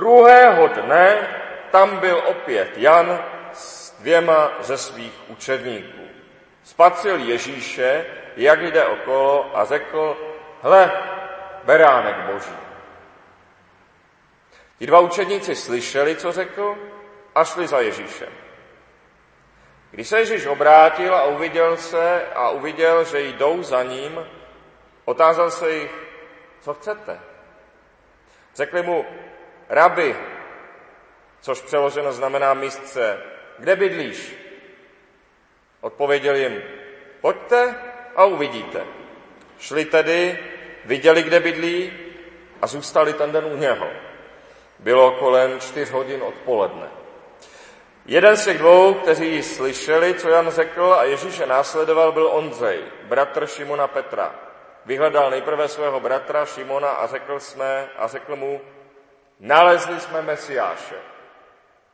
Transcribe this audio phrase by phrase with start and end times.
[0.00, 1.28] Druhého dne
[1.70, 6.08] tam byl opět Jan s dvěma ze svých učedníků.
[6.62, 10.16] Spatřil Ježíše, jak jde okolo a řekl,
[10.62, 10.92] hle,
[11.64, 12.56] beránek boží.
[14.78, 16.78] Ti dva učedníci slyšeli, co řekl,
[17.34, 18.32] a šli za Ježíšem.
[19.90, 24.26] Když se Ježíš obrátil a uviděl se a uviděl, že jdou za ním,
[25.04, 25.94] otázal se jich,
[26.60, 27.20] co chcete?
[28.54, 29.06] Řekli mu,
[29.70, 30.16] rabi,
[31.40, 33.18] což přeloženo znamená místce,
[33.58, 34.36] kde bydlíš?
[35.80, 36.62] Odpověděl jim,
[37.20, 37.74] pojďte
[38.16, 38.84] a uvidíte.
[39.58, 40.38] Šli tedy,
[40.84, 41.92] viděli, kde bydlí
[42.62, 43.90] a zůstali ten den u něho.
[44.78, 46.88] Bylo kolem čtyř hodin odpoledne.
[48.06, 53.46] Jeden z těch dvou, kteří slyšeli, co Jan řekl a Ježíše následoval, byl Ondřej, bratr
[53.46, 54.34] Šimona Petra.
[54.86, 58.60] Vyhledal nejprve svého bratra Šimona a řekl, jsme, a řekl mu,
[59.40, 60.96] nalezli jsme Mesiáše,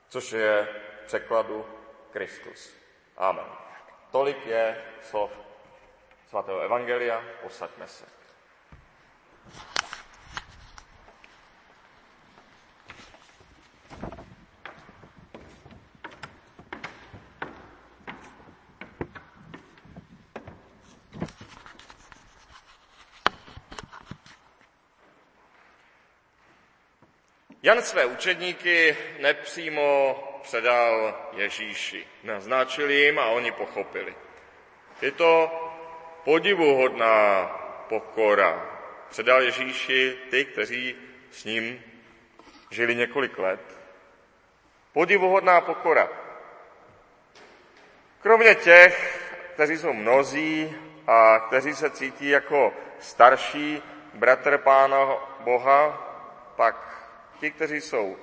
[0.08, 0.68] což je
[1.02, 1.66] v překladu
[2.12, 2.74] Kristus.
[3.16, 3.46] Amen.
[4.10, 5.30] Tolik je slov
[6.28, 8.04] svatého Evangelia, posaďme se.
[27.66, 32.06] Jan své učedníky nepřímo předal Ježíši.
[32.22, 34.14] Naznačil jim a oni pochopili.
[35.02, 35.50] Je to
[36.24, 37.44] podivuhodná
[37.88, 38.66] pokora.
[39.08, 40.96] Předal Ježíši ty, kteří
[41.30, 41.82] s ním
[42.70, 43.60] žili několik let.
[44.92, 46.08] Podivuhodná pokora.
[48.22, 49.22] Kromě těch,
[49.54, 53.82] kteří jsou mnozí a kteří se cítí jako starší
[54.14, 55.06] bratr Pána
[55.40, 56.02] Boha,
[56.56, 56.96] pak
[57.40, 58.16] ti, kteří jsou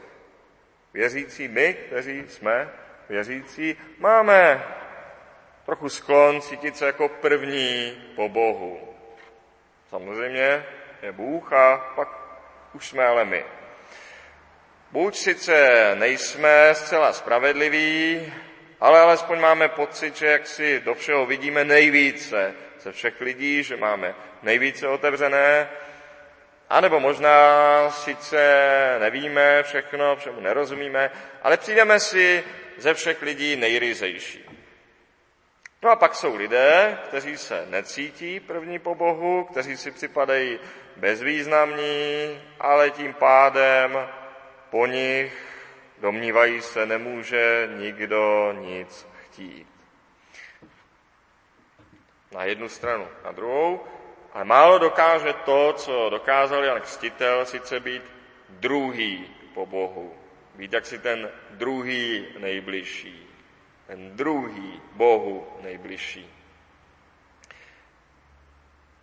[0.93, 2.69] věřící, my, kteří jsme
[3.09, 4.63] věřící, máme
[5.65, 8.95] trochu sklon cítit se jako první po Bohu.
[9.89, 10.65] Samozřejmě
[11.01, 12.09] je Bůh a pak
[12.73, 13.45] už jsme ale my.
[14.91, 18.33] Buď sice nejsme zcela spravedliví,
[18.79, 23.77] ale alespoň máme pocit, že jak si do všeho vidíme nejvíce ze všech lidí, že
[23.77, 25.69] máme nejvíce otevřené
[26.73, 27.37] a nebo možná
[27.91, 28.39] sice
[28.99, 31.11] nevíme všechno, všemu nerozumíme,
[31.41, 32.43] ale přijdeme si
[32.77, 34.45] ze všech lidí nejryzejší.
[35.81, 40.59] No a pak jsou lidé, kteří se necítí první po Bohu, kteří si připadají
[40.95, 44.09] bezvýznamní, ale tím pádem
[44.69, 45.33] po nich
[46.01, 49.67] domnívají se, nemůže nikdo nic chtít.
[52.31, 53.07] Na jednu stranu.
[53.25, 53.85] Na druhou
[54.33, 58.03] ale málo dokáže to, co dokázal Jan Křtitel, sice být
[58.49, 60.13] druhý po Bohu.
[60.55, 63.29] Být jak si ten druhý nejbližší.
[63.87, 66.29] Ten druhý Bohu nejbližší.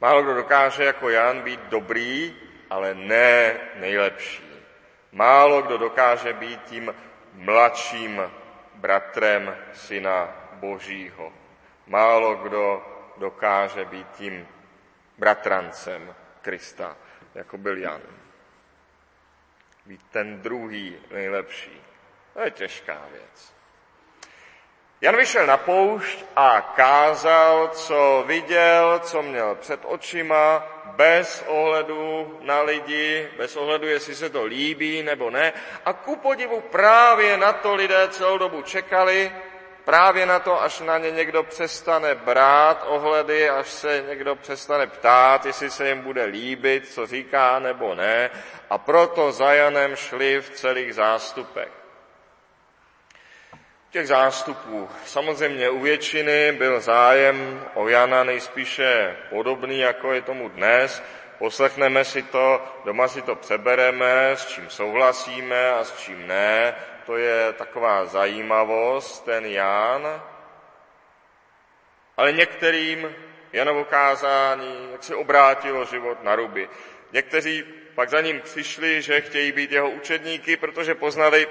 [0.00, 2.36] Málo kdo dokáže jako Jan být dobrý,
[2.70, 4.42] ale ne nejlepší.
[5.12, 6.94] Málo kdo dokáže být tím
[7.32, 8.22] mladším
[8.74, 11.32] bratrem syna Božího.
[11.86, 12.82] Málo kdo
[13.16, 14.48] dokáže být tím
[15.20, 16.97] bratrancem Krista,
[17.34, 18.00] jako byl Jan.
[19.86, 21.82] Být ten druhý nejlepší.
[22.34, 23.53] To je těžká věc.
[25.00, 30.64] Jan vyšel na poušť a kázal, co viděl, co měl před očima,
[30.97, 35.53] bez ohledu na lidi, bez ohledu, jestli se to líbí nebo ne.
[35.84, 39.32] A ku podivu právě na to lidé celou dobu čekali,
[39.84, 45.46] Právě na to, až na ně někdo přestane brát ohledy, až se někdo přestane ptát,
[45.46, 48.30] jestli se jim bude líbit, co říká nebo ne.
[48.70, 51.68] A proto za Janem šli v celých zástupech.
[53.91, 54.88] Těch zástupů.
[55.04, 61.02] Samozřejmě u většiny byl zájem o Jana nejspíše podobný, jako je tomu dnes.
[61.40, 66.74] Poslechneme si to, doma si to přebereme, s čím souhlasíme a s čím ne
[67.10, 70.22] to je taková zajímavost, ten Jan,
[72.16, 73.16] ale některým
[73.53, 76.68] Janovo kázání, jak se obrátilo život na ruby.
[77.12, 81.48] Někteří pak za ním přišli, že chtějí být jeho učedníky, protože poznali,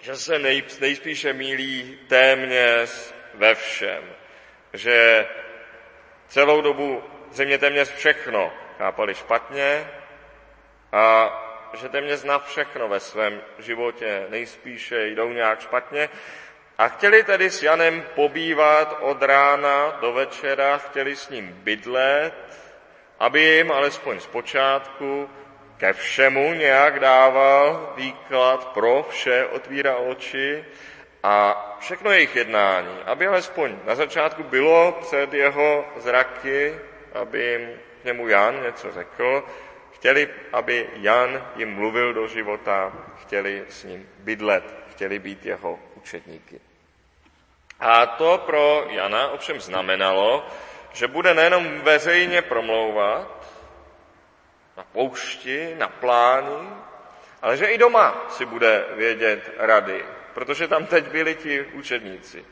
[0.00, 0.38] že se
[0.80, 4.04] nejspíše mílí téměř ve všem.
[4.72, 5.26] Že
[6.28, 8.52] celou dobu země téměř všechno
[8.82, 9.90] chápali špatně
[10.92, 11.06] a
[11.74, 16.08] že téměř na všechno ve svém životě nejspíše jdou nějak špatně.
[16.78, 22.34] A chtěli tedy s Janem pobývat od rána do večera, chtěli s ním bydlet,
[23.18, 25.30] aby jim alespoň z počátku
[25.76, 30.64] ke všemu nějak dával výklad, pro vše otvíral oči
[31.22, 31.36] a
[31.80, 36.78] všechno jejich jednání, aby alespoň na začátku bylo před jeho zraky,
[37.14, 39.44] aby jim němu Jan něco řekl,
[39.92, 46.60] chtěli, aby Jan jim mluvil do života, chtěli s ním bydlet, chtěli být jeho učedníky.
[47.80, 50.46] A to pro Jana ovšem znamenalo,
[50.92, 53.42] že bude nejenom veřejně promlouvat
[54.76, 56.68] na poušti, na pláni,
[57.42, 62.44] ale že i doma si bude vědět rady, protože tam teď byli ti učedníci.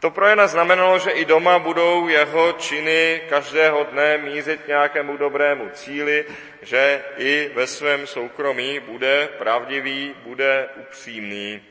[0.00, 5.68] To pro Jana znamenalo, že i doma budou jeho činy každého dne mířit nějakému dobrému
[5.72, 6.24] cíli,
[6.62, 11.62] že i ve svém soukromí bude pravdivý, bude upřímný.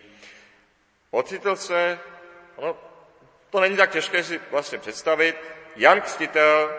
[1.12, 2.00] Ocitl se,
[2.62, 2.78] no,
[3.50, 5.36] to není tak těžké si vlastně představit,
[5.76, 6.72] Jan Kstitel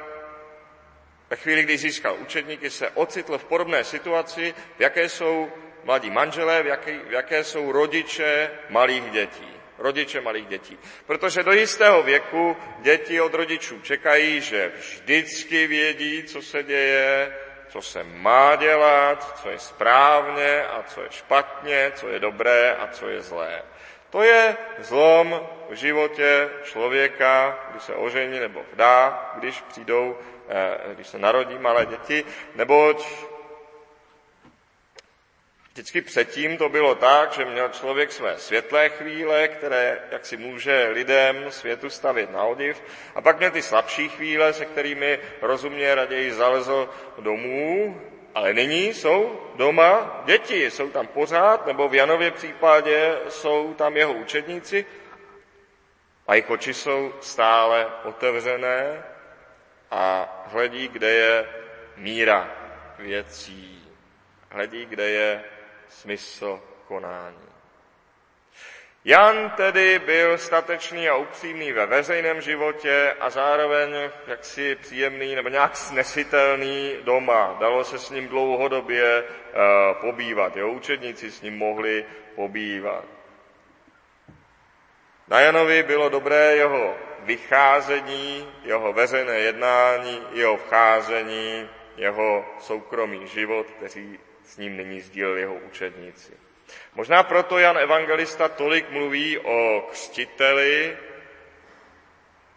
[1.30, 5.52] ve chvíli, kdy získal učedníky, se ocitl v podobné situaci, v jaké jsou
[5.84, 9.53] mladí manželé, v jaké, v jaké jsou rodiče malých dětí.
[9.78, 10.78] Rodiče malých dětí.
[11.06, 17.34] Protože do jistého věku děti od rodičů čekají, že vždycky vědí, co se děje,
[17.68, 22.86] co se má dělat, co je správně a co je špatně, co je dobré a
[22.86, 23.62] co je zlé.
[24.10, 30.18] To je zlom v životě člověka, když se ožení nebo vdá, když přijdou,
[30.48, 32.24] eh, když se narodí malé děti,
[32.54, 33.06] neboť
[35.74, 40.88] Vždycky předtím to bylo tak, že měl člověk své světlé chvíle, které jak si může
[40.88, 42.82] lidem světu stavit na odiv,
[43.14, 46.88] a pak měl ty slabší chvíle, se kterými rozumně raději zalezl
[47.18, 48.00] domů,
[48.34, 54.12] ale nyní jsou doma děti, jsou tam pořád, nebo v Janově případě jsou tam jeho
[54.12, 54.86] učedníci
[56.26, 59.02] a jejich oči jsou stále otevřené
[59.90, 61.48] a hledí, kde je
[61.96, 62.48] míra
[62.98, 63.88] věcí.
[64.50, 65.44] Hledí, kde je
[65.88, 67.54] smysl konání.
[69.04, 75.76] Jan tedy byl statečný a upřímný ve veřejném životě a zároveň jaksi příjemný nebo nějak
[75.76, 77.56] snesitelný doma.
[77.60, 80.56] Dalo se s ním dlouhodobě uh, pobývat.
[80.56, 82.04] Jeho učedníci s ním mohli
[82.34, 83.04] pobývat.
[85.28, 94.18] Na Janovi bylo dobré jeho vycházení, jeho veřejné jednání, jeho vcházení, jeho soukromý život, který
[94.44, 96.32] s ním nyní sdíleli jeho učedníci.
[96.94, 100.96] Možná proto Jan Evangelista tolik mluví o křtiteli,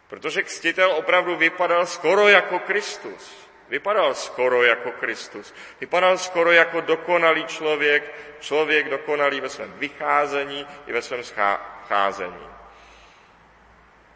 [0.07, 3.48] protože křtitel opravdu vypadal skoro jako Kristus.
[3.69, 5.54] Vypadal skoro jako Kristus.
[5.80, 12.48] Vypadal skoro jako dokonalý člověk, člověk dokonalý ve svém vycházení i ve svém scházení.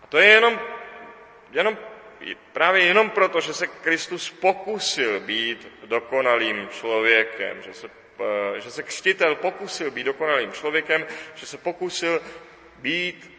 [0.04, 0.60] A to je jenom,
[1.52, 1.78] jenom
[2.54, 7.90] právě jenom proto, že se Kristus pokusil být dokonalým člověkem, že se,
[8.20, 12.22] eh, že se křtitel pokusil být dokonalým člověkem, že se pokusil
[12.78, 13.32] být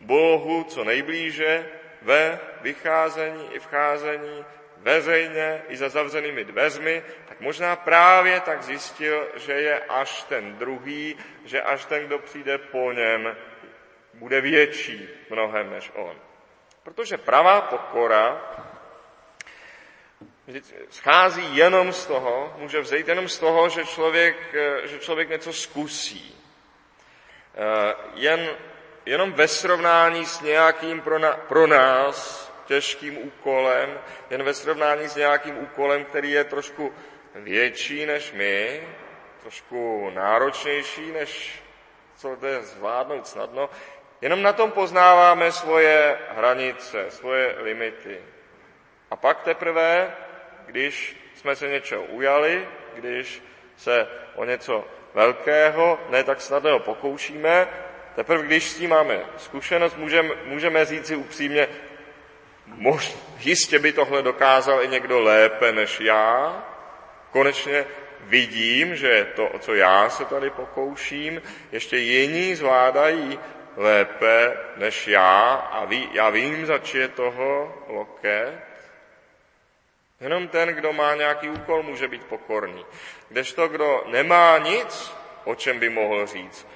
[0.00, 1.68] Bohu co nejblíže
[2.02, 4.44] ve vycházení i vcházení,
[4.76, 11.16] veřejně i za zavřenými dveřmi, tak možná právě tak zjistil, že je až ten druhý,
[11.44, 13.36] že až ten, kdo přijde po něm,
[14.14, 16.27] bude větší mnohem než on.
[16.88, 18.40] Protože pravá pokora
[20.90, 24.36] schází jenom z toho, může vzejít jenom z toho, že člověk,
[24.84, 26.44] že člověk něco zkusí.
[27.54, 28.48] Eh, jen,
[29.06, 35.16] jenom ve srovnání s nějakým pro, na, pro nás těžkým úkolem, jen ve srovnání s
[35.16, 36.92] nějakým úkolem, který je trošku
[37.34, 38.88] větší než my,
[39.40, 41.62] trošku náročnější, než
[42.16, 43.70] co jde zvládnout snadno,
[44.20, 48.18] Jenom na tom poznáváme svoje hranice, svoje limity.
[49.10, 50.16] A pak teprve,
[50.66, 53.42] když jsme se něčeho ujali, když
[53.76, 54.84] se o něco
[55.14, 57.68] velkého, ne tak snadného pokoušíme,
[58.14, 61.68] teprve když s tím máme zkušenost, můžeme, můžeme říct si upřímně,
[62.66, 66.62] mož, jistě by tohle dokázal i někdo lépe než já.
[67.30, 67.86] Konečně
[68.20, 73.38] vidím, že to, o co já se tady pokouším, ještě jiní zvládají
[73.78, 78.54] lépe než já a ví, já vím, za je toho loket.
[80.20, 82.86] Jenom ten, kdo má nějaký úkol, může být pokorný.
[83.28, 85.12] Kdežto, kdo nemá nic,
[85.44, 86.66] o čem by mohl říct,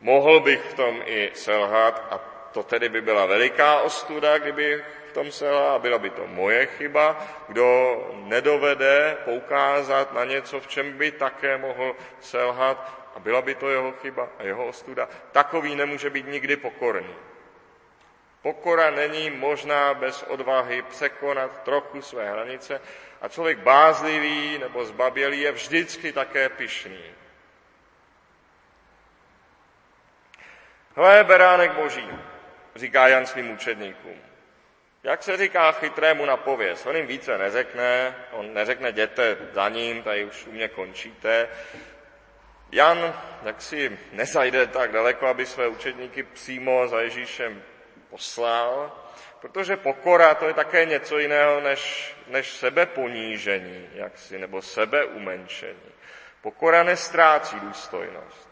[0.00, 2.18] mohl bych v tom i selhat a
[2.52, 6.66] to tedy by byla veliká ostuda, kdyby v tom selhal a byla by to moje
[6.66, 13.54] chyba, kdo nedovede poukázat na něco, v čem by také mohl selhat, a byla by
[13.54, 17.14] to jeho chyba a jeho ostuda, takový nemůže být nikdy pokorný.
[18.42, 22.80] Pokora není možná bez odvahy překonat trochu své hranice
[23.20, 27.04] a člověk bázlivý nebo zbabělý je vždycky také pyšný.
[30.96, 32.08] Hle, beránek boží,
[32.76, 34.16] říká Jan svým učedníkům.
[35.02, 36.86] Jak se říká chytrému na pověst?
[36.86, 41.48] On jim více neřekne, on neřekne, jděte za ním, tady už u mě končíte.
[42.72, 43.14] Jan
[43.44, 47.62] tak si nezajde tak daleko, aby své učedníky přímo za Ježíšem
[48.10, 48.92] poslal,
[49.40, 55.92] protože pokora to je také něco jiného než, než sebeponížení, jaksi, nebo sebeumenšení.
[56.40, 58.48] Pokora nestrácí důstojnost.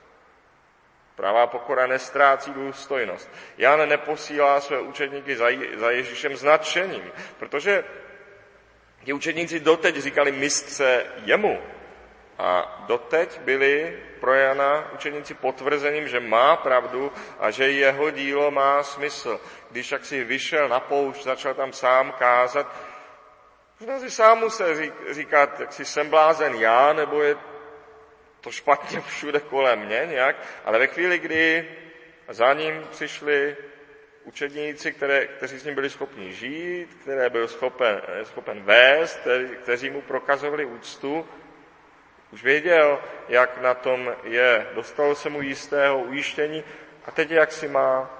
[1.16, 3.30] Pravá pokora nestrácí důstojnost.
[3.58, 5.46] Jan neposílá své učedníky za,
[5.76, 7.84] za Ježíšem značením, protože
[9.04, 11.62] ti učedníci doteď říkali mistře jemu.
[12.40, 18.82] A doteď byli pro Jana učeníci potvrzením, že má pravdu a že jeho dílo má
[18.82, 19.40] smysl.
[19.70, 22.76] Když jak si vyšel na poušť, začal tam sám kázat,
[23.80, 24.74] možná si sám musel
[25.10, 27.36] říkat, jak si jsem blázen já, nebo je
[28.40, 31.68] to špatně všude kolem mě nějak, ale ve chvíli, kdy
[32.28, 33.56] za ním přišli
[34.24, 39.90] učedníci, které, kteří s ním byli schopni žít, které byl schopen, schopen vést, kteří, kteří
[39.90, 41.28] mu prokazovali úctu,
[42.32, 44.66] už věděl, jak na tom je.
[44.74, 46.64] Dostalo se mu jistého ujištění
[47.06, 48.10] a teď jak si má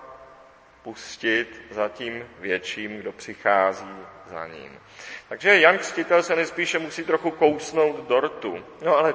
[0.83, 4.79] pustit za tím větším, kdo přichází za ním.
[5.29, 8.65] Takže Jan Kstitel se nejspíše musí trochu kousnout dortu.
[8.83, 9.15] No ale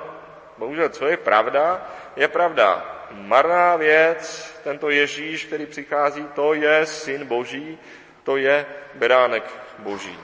[0.57, 1.91] bohužel, co je pravda?
[2.15, 2.91] Je pravda.
[3.11, 7.79] Marná věc, tento Ježíš, který přichází, to je syn Boží,
[8.23, 9.43] to je beránek
[9.79, 10.19] Boží.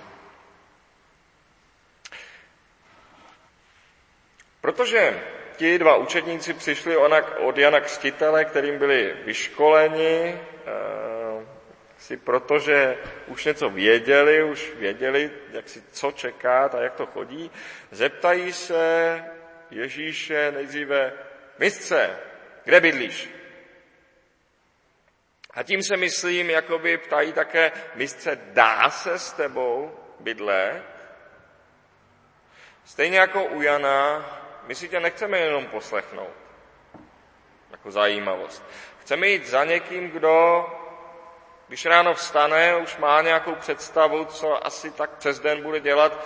[4.62, 5.20] Protože
[5.56, 6.98] ti dva učedníci přišli
[7.38, 11.46] od Jana Křtitele, kterým byli vyškoleni, eh,
[11.98, 17.52] si protože už něco věděli, už věděli, jak si co čekat a jak to chodí,
[17.92, 19.24] zeptají se
[19.72, 21.14] Ježíše nejdříve,
[21.60, 22.18] mistře,
[22.64, 23.30] kde bydlíš?
[25.54, 30.84] A tím se myslím, jakoby ptají také, mistře, dá se s tebou bydlet?
[32.84, 34.26] Stejně jako u Jana,
[34.64, 36.34] my si tě nechceme jenom poslechnout,
[37.72, 38.64] jako zajímavost.
[39.02, 40.66] Chceme jít za někým, kdo,
[41.68, 46.26] když ráno vstane, už má nějakou představu, co asi tak přes den bude dělat,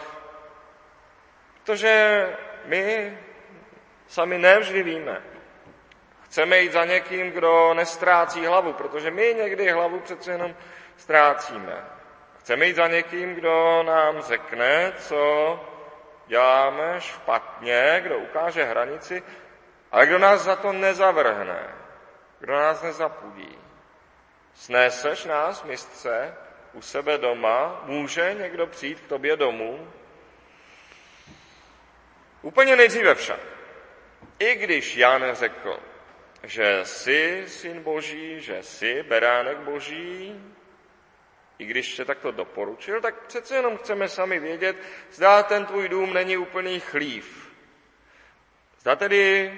[1.64, 2.28] protože
[2.66, 3.18] my
[4.08, 5.22] sami nevždy víme.
[6.26, 10.56] Chceme jít za někým, kdo nestrácí hlavu, protože my někdy hlavu přece jenom
[10.98, 11.86] ztrácíme.
[12.40, 15.60] Chceme jít za někým, kdo nám řekne, co
[16.28, 19.24] děláme špatně, kdo ukáže hranici,
[19.92, 21.64] ale kdo nás za to nezavrhne,
[22.40, 23.58] kdo nás nezapudí.
[24.54, 26.34] Sneseš nás, mistře,
[26.74, 29.92] u sebe doma, může někdo přijít k tobě domů?
[32.42, 33.40] Úplně nejdříve však,
[34.40, 35.80] i když Jan řekl,
[36.44, 40.42] že jsi syn boží, že jsi beránek boží,
[41.60, 44.76] i když se takto doporučil, tak přece jenom chceme sami vědět,
[45.12, 47.52] zda ten tvůj dům není úplný chlív.
[48.80, 49.54] Zda tedy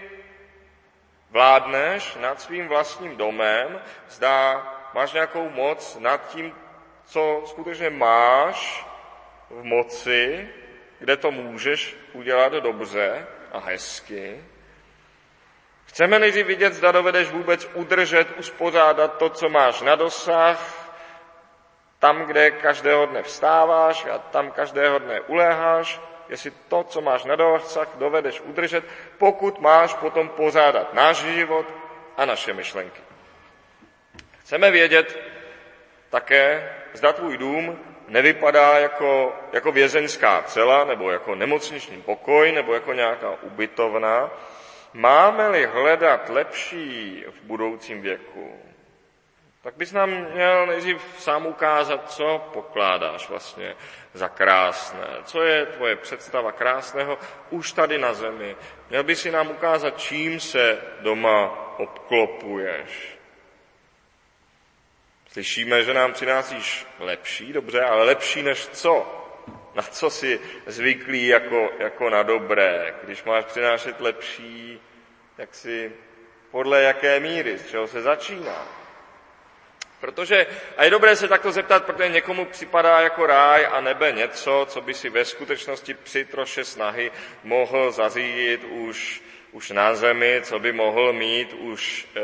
[1.30, 4.64] vládneš nad svým vlastním domem, zda
[4.94, 6.56] máš nějakou moc nad tím,
[7.06, 8.86] co skutečně máš
[9.50, 10.50] v moci,
[11.00, 14.44] kde to můžeš udělat dobře a hezky.
[15.86, 20.87] Chceme nejdřív vidět, zda dovedeš vůbec udržet, uspořádat to, co máš na dosah,
[22.00, 27.36] tam, kde každého dne vstáváš a tam každého dne uléháš, jestli to, co máš na
[27.36, 28.84] dosah, dovedeš udržet,
[29.18, 31.66] pokud máš potom pořádat náš život
[32.18, 33.02] a naše myšlenky.
[34.40, 35.20] Chceme vědět
[36.10, 42.94] také, zda tvůj dům nevypadá jako, jako vězeňská cela, nebo jako nemocniční pokoj, nebo jako
[42.94, 44.30] nějaká ubytovna.
[44.94, 48.67] Máme-li hledat lepší v budoucím věku,
[49.62, 53.76] tak bys nám měl nejdřív sám ukázat, co pokládáš vlastně
[54.14, 55.08] za krásné.
[55.24, 57.18] Co je tvoje představa krásného
[57.50, 58.56] už tady na zemi.
[58.90, 63.18] Měl bys si nám ukázat, čím se doma obklopuješ.
[65.32, 69.24] Slyšíme, že nám přinášíš lepší, dobře, ale lepší než co?
[69.76, 72.96] Na co si zvyklý jako, jako na dobré?
[73.04, 74.82] Když máš přinášet lepší,
[75.36, 75.92] tak si
[76.52, 78.87] podle jaké míry, z čeho se začíná?
[80.00, 84.66] Protože, a je dobré se takto zeptat, protože někomu připadá jako ráj a nebe něco,
[84.70, 87.12] co by si ve skutečnosti při troše snahy
[87.44, 92.22] mohl zařídit už, už na zemi, co by mohl mít už e,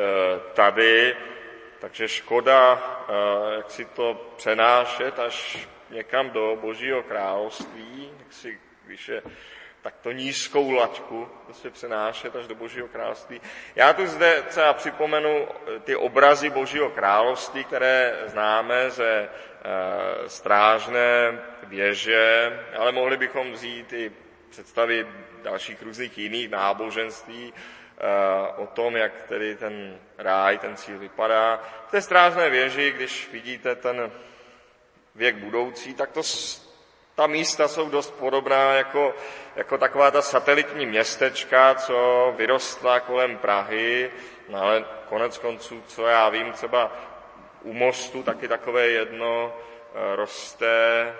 [0.54, 1.16] tady,
[1.84, 9.08] takže škoda, eh, jak si to přenášet až někam do Božího království, jak si, když
[9.08, 9.22] je
[9.84, 13.42] takto nízkou laťku se přenášet až do Božího království.
[13.76, 15.48] Já tu zde třeba připomenu
[15.84, 19.30] ty obrazy Božího království, které známe ze e,
[20.30, 24.12] strážné věže, ale mohli bychom vzít i
[24.50, 25.08] představy
[25.44, 31.62] dalších různých jiných náboženství, e, o tom, jak tedy ten ráj, ten cíl vypadá.
[31.88, 34.12] V té strážné věži, když vidíte ten
[35.16, 36.24] věk budoucí, tak to
[37.16, 39.16] ta místa jsou dost podobná jako,
[39.56, 44.12] jako taková ta satelitní městečka, co vyrostla kolem Prahy,
[44.50, 46.92] no ale konec konců, co já vím, třeba
[47.62, 49.54] u mostu taky takové jedno
[49.96, 51.16] e, roste.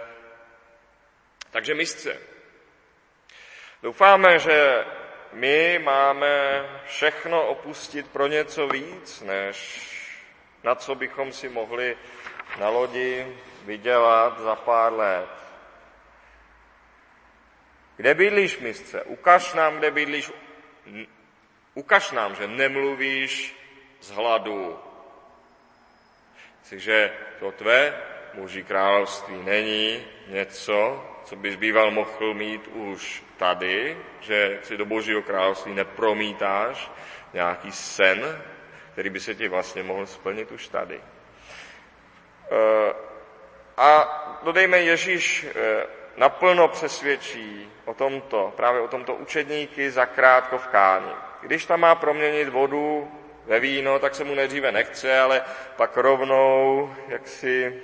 [1.52, 2.20] Takže mistře.
[3.84, 4.86] Doufáme, že
[5.34, 9.90] my máme všechno opustit pro něco víc, než
[10.64, 11.98] na co bychom si mohli
[12.60, 15.43] na lodi vydělat za pár let.
[17.96, 19.04] Kde bydlíš, mistře?
[19.04, 20.32] Ukaž nám, kde bydlíš.
[21.74, 23.56] Ukaž nám, že nemluvíš
[24.02, 24.80] z hladu.
[26.72, 27.98] že to tvé
[28.34, 35.22] boží království není něco, co bys býval mohl mít už tady, že si do božího
[35.22, 36.92] království nepromítáš
[37.34, 38.42] nějaký sen,
[38.92, 40.96] který by se ti vlastně mohl splnit už tady.
[40.96, 41.02] E,
[43.78, 45.86] a dodejme, Ježíš e,
[46.18, 51.12] naplno přesvědčí o tomto, právě o tomto učedníky zakrátko v káni.
[51.42, 53.12] Když tam má proměnit vodu
[53.46, 55.42] ve víno, tak se mu nejdříve nechce, ale
[55.76, 57.82] pak rovnou, jak si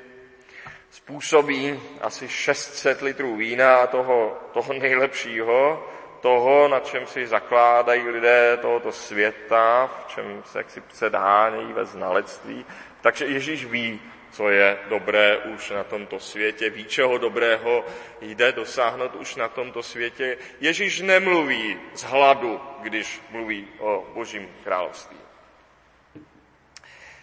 [0.90, 5.88] způsobí asi 600 litrů vína a toho, toho nejlepšího,
[6.22, 12.66] toho, na čem si zakládají lidé tohoto světa, v čem se jaksi předhánějí ve znalectví.
[13.02, 17.86] Takže Ježíš ví, co je dobré už na tomto světě, ví, čeho dobrého
[18.22, 20.38] jde dosáhnout už na tomto světě.
[20.60, 25.18] Ježíš nemluví z hladu, když mluví o Božím království.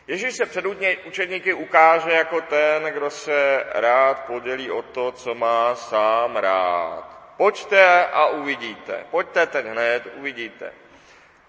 [0.08, 0.64] Ježíš se před
[1.06, 7.34] učedníky ukáže jako ten, kdo se rád podělí o to, co má sám rád.
[7.36, 9.04] Pojďte a uvidíte.
[9.10, 10.72] Pojďte teď hned, uvidíte.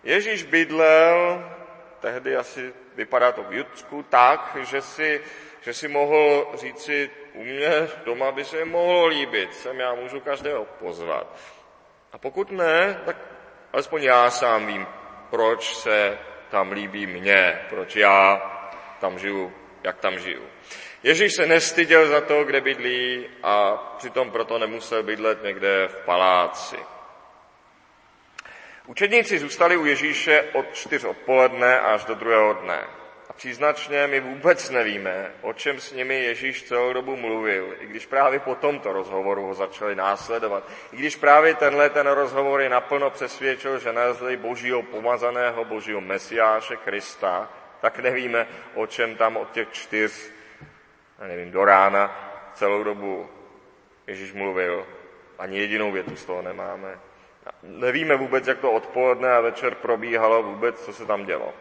[0.04, 1.44] Ježíš bydlel,
[2.00, 5.22] tehdy asi vypadá to v Judsku, tak, že si
[5.68, 10.66] že si mohl říci, u mě doma by se mohlo líbit, sem já můžu každého
[10.66, 11.40] pozvat.
[12.12, 13.18] A pokud ne, tak
[13.74, 14.88] alespoň já sám vím,
[15.30, 16.18] proč se
[16.50, 18.42] tam líbí mně, proč já
[19.00, 19.54] tam žiju,
[19.84, 20.42] jak tam žiju.
[21.04, 26.78] Ježíš se nestyděl za to, kde bydlí a přitom proto nemusel bydlet někde v paláci.
[28.86, 32.88] Učedníci zůstali u Ježíše od čtyř odpoledne až do druhého dne
[33.34, 38.40] příznačně my vůbec nevíme, o čem s nimi Ježíš celou dobu mluvil, i když právě
[38.40, 40.64] po tomto rozhovoru ho začali následovat.
[40.92, 46.76] I když právě tenhle ten rozhovor je naplno přesvědčil, že nalezli božího pomazaného, božího mesiáše
[46.76, 47.50] Krista,
[47.82, 50.32] tak nevíme, o čem tam od těch čtyř,
[51.28, 53.30] nevím, do rána celou dobu
[54.08, 54.88] Ježíš mluvil.
[55.40, 57.00] Ani jedinou větu z toho nemáme.
[57.64, 61.54] Nevíme vůbec, jak to odpoledne a večer probíhalo vůbec, co se tam dělo.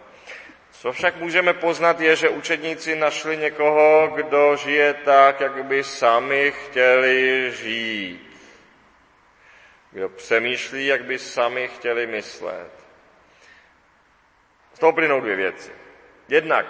[0.80, 6.52] Co však můžeme poznat je, že učedníci našli někoho, kdo žije tak, jak by sami
[6.52, 8.36] chtěli žít.
[9.90, 12.70] Kdo přemýšlí, jak by sami chtěli myslet.
[14.74, 15.72] Z toho plynou dvě věci.
[16.28, 16.66] Jednak,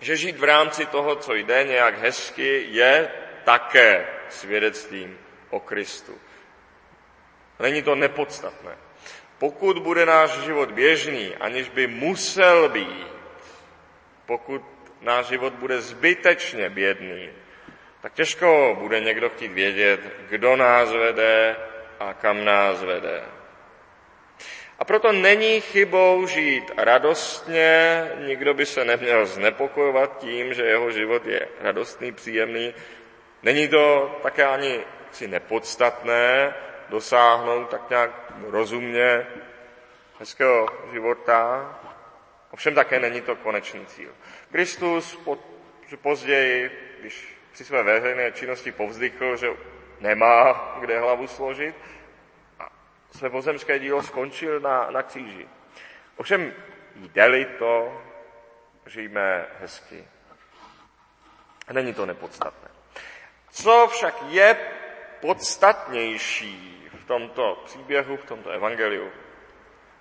[0.00, 3.10] že žít v rámci toho, co jde nějak hezky, je
[3.44, 5.18] také svědectvím
[5.50, 6.18] o Kristu.
[7.58, 8.87] Není to nepodstatné.
[9.38, 13.06] Pokud bude náš život běžný, aniž by musel být,
[14.26, 14.62] pokud
[15.00, 17.30] náš život bude zbytečně bědný,
[18.02, 21.56] tak těžko bude někdo chtít vědět, kdo nás vede
[22.00, 23.22] a kam nás vede.
[24.78, 31.26] A proto není chybou žít radostně, nikdo by se neměl znepokojovat tím, že jeho život
[31.26, 32.74] je radostný, příjemný.
[33.42, 36.54] Není to také ani si nepodstatné,
[36.88, 38.10] dosáhnout tak nějak
[38.50, 39.26] rozumně
[40.18, 41.74] hezkého života,
[42.50, 44.14] ovšem také není to konečný cíl.
[44.52, 45.38] Kristus po,
[45.96, 46.70] později,
[47.00, 49.48] když při své veřejné činnosti povzdychl, že
[50.00, 51.74] nemá kde hlavu složit,
[52.58, 52.68] a
[53.10, 55.48] své pozemské dílo skončil na, na kříži.
[56.16, 56.52] Ovšem
[56.96, 58.02] jde-li to,
[58.86, 60.04] žijeme hezky.
[61.72, 62.68] Není to nepodstatné.
[63.50, 64.56] Co však je
[65.20, 66.77] podstatnější
[67.08, 69.10] tomto příběhu, v tomto evangeliu,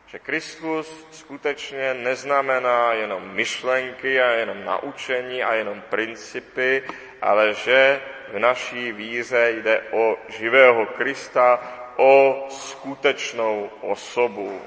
[0.08, 6.84] Že Kristus skutečně neznamená jenom myšlenky a jenom naučení a jenom principy,
[7.22, 11.60] ale že v naší víře jde o živého Krista,
[11.96, 14.62] o skutečnou osobu.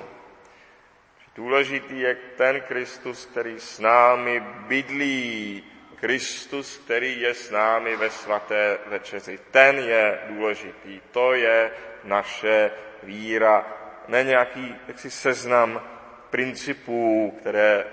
[1.37, 5.64] Důležitý je ten Kristus, který s námi bydlí,
[6.00, 9.38] Kristus, který je s námi ve svaté večeři.
[9.50, 11.70] Ten je důležitý, to je
[12.04, 12.70] naše
[13.02, 13.66] víra,
[14.08, 15.82] ne nějaký jaksi seznam
[16.30, 17.84] principů, které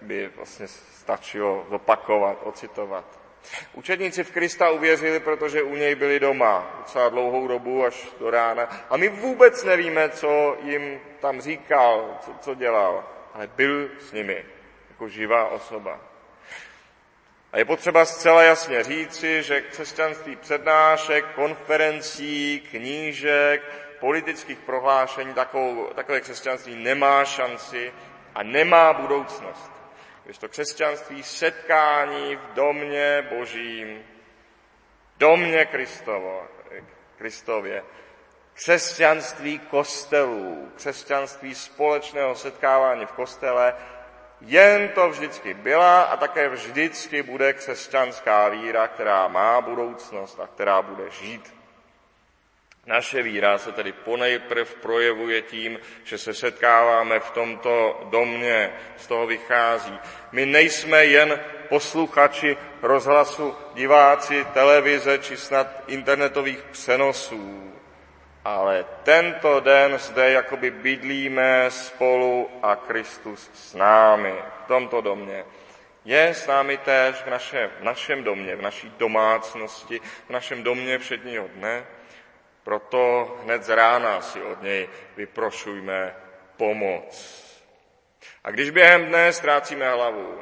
[0.00, 3.04] by vlastně stačilo zopakovat, ocitovat.
[3.72, 8.62] Učedníci v Krista uvěřili, protože u něj byli doma docela dlouhou dobu až do rána.
[8.90, 14.44] A my vůbec nevíme, co jim tam říkal, co, co dělal, ale byl s nimi
[14.90, 16.11] jako živá osoba.
[17.52, 23.62] A je potřeba zcela jasně říci, že křesťanství přednášek, konferencí, knížek,
[24.00, 27.92] politických prohlášení takovou, takové křesťanství nemá šanci
[28.34, 29.72] a nemá budoucnost.
[30.24, 34.02] Když to křesťanství setkání v domě božím,
[35.16, 36.48] domě Kristovo,
[37.18, 37.82] Kristově,
[38.54, 43.74] křesťanství kostelů, křesťanství společného setkávání v kostele,
[44.44, 50.82] jen to vždycky byla a také vždycky bude křesťanská víra, která má budoucnost a která
[50.82, 51.54] bude žít.
[52.86, 59.26] Naše víra se tedy ponejprv projevuje tím, že se setkáváme v tomto domě, z toho
[59.26, 59.98] vychází.
[60.32, 67.71] My nejsme jen posluchači rozhlasu, diváci televize či snad internetových přenosů,
[68.44, 75.44] ale tento den zde jakoby bydlíme spolu a Kristus s námi v tomto domě.
[76.04, 80.98] Je s námi též v našem, v našem domě, v naší domácnosti, v našem domě
[80.98, 81.86] předního dne,
[82.64, 86.14] proto hned z rána si od něj vyprošujme
[86.56, 87.42] pomoc.
[88.44, 90.40] A když během dne ztrácíme hlavu,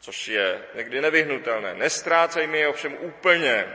[0.00, 3.66] což je někdy nevyhnutelné, nestrácejme je ovšem úplně.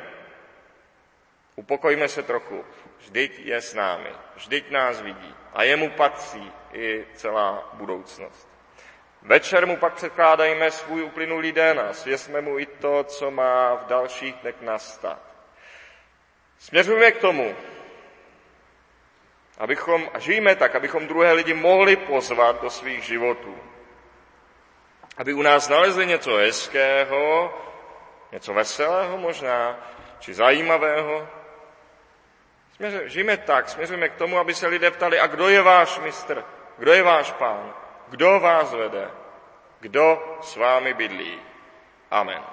[1.56, 2.66] Upokojíme se trochu.
[2.98, 8.50] Vždyť je s námi, vždyť nás vidí a jemu patří i celá budoucnost.
[9.22, 13.86] Večer mu pak předkládajme svůj uplynulý den a svěsme mu i to, co má v
[13.86, 15.20] dalších dnech nastat.
[16.60, 17.56] Směřujeme k tomu,
[19.58, 23.58] abychom, a žijeme tak, abychom druhé lidi mohli pozvat do svých životů.
[25.18, 27.54] Aby u nás nalezli něco hezkého,
[28.32, 29.80] něco veselého možná,
[30.20, 31.28] či zajímavého.
[33.06, 36.44] Žijeme tak, směřujeme k tomu, aby se lidé ptali, a kdo je váš mistr,
[36.78, 37.74] kdo je váš pán,
[38.08, 39.08] kdo vás vede,
[39.80, 41.40] kdo s vámi bydlí.
[42.12, 42.44] Amen.